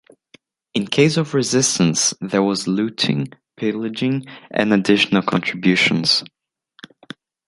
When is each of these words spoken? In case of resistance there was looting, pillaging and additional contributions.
In 0.73 0.87
case 0.87 1.15
of 1.15 1.35
resistance 1.35 2.15
there 2.19 2.41
was 2.41 2.67
looting, 2.67 3.27
pillaging 3.55 4.25
and 4.49 4.73
additional 4.73 5.21
contributions. 5.21 6.23